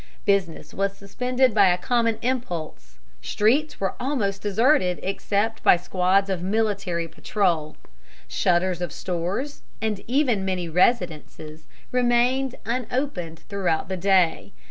[0.25, 6.41] Business was suspended by a common impulse; streets were almost deserted except by squads of
[6.41, 7.77] military patrol;
[8.27, 14.53] shutters of stores, and even many residences, remained unopened throughout the day.